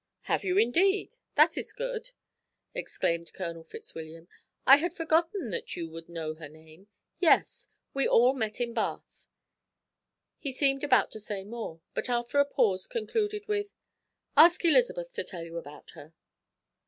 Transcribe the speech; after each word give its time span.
"Have 0.21 0.43
you 0.43 0.57
indeed? 0.57 1.17
That 1.35 1.59
is 1.59 1.73
good," 1.73 2.09
exclaimed 2.73 3.31
Colonel 3.33 3.63
Fitzwilliam. 3.63 4.27
"I 4.65 4.77
had 4.77 4.95
forgotten 4.95 5.51
that 5.51 5.75
you 5.75 5.91
would 5.91 6.09
know 6.09 6.33
her 6.33 6.49
name. 6.49 6.87
Yes, 7.19 7.69
we 7.93 8.07
all 8.07 8.33
met 8.33 8.59
in 8.59 8.73
Bath." 8.73 9.27
He 10.39 10.51
seemed 10.51 10.83
about 10.83 11.11
to 11.11 11.19
say 11.19 11.43
more, 11.43 11.81
but 11.93 12.09
after 12.09 12.39
a 12.39 12.45
pause 12.45 12.87
concluded 12.87 13.47
with: 13.47 13.75
"Ask 14.35 14.65
Elizabeth 14.65 15.13
to 15.13 15.23
tell 15.23 15.43
you 15.43 15.59
about 15.59 15.91
her." 15.91 16.15